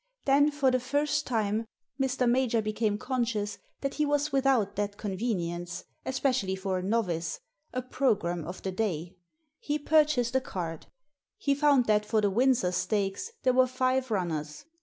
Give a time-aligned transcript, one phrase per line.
[0.25, 1.67] Then, for the first time,
[2.01, 2.27] Mr.
[2.27, 7.39] Major became conscious that he was without that convenience— especially for a novice—
[7.71, 9.15] a programme of the day.
[9.59, 10.87] He purchased a card.
[11.37, 14.65] He found that for the Windsor Stakes there were five runners.